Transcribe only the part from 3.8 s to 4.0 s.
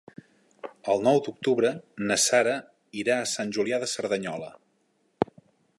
de